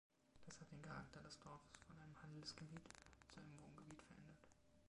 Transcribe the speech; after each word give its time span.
Das 0.47 0.59
hat 0.59 0.71
den 0.71 0.81
Charakter 0.81 1.21
des 1.21 1.37
Dorfes 1.41 1.69
von 1.85 1.95
einem 1.99 2.19
Handelsgebiet 2.23 2.81
zu 3.27 3.39
einem 3.39 3.53
Wohngebiet 3.61 4.01
verändert. 4.01 4.47